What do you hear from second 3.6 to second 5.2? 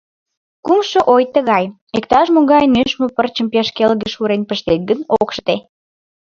келгыш урен пыштет гын,